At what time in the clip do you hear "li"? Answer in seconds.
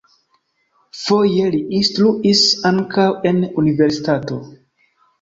1.57-1.59